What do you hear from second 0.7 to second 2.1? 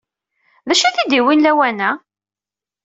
acu ay t-id-yewwin lawan-a?